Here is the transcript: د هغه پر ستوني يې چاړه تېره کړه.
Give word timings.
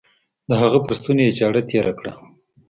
د 0.49 0.51
هغه 0.61 0.79
پر 0.85 0.93
ستوني 0.99 1.23
يې 1.27 1.35
چاړه 1.39 1.61
تېره 1.69 1.93
کړه. 1.99 2.13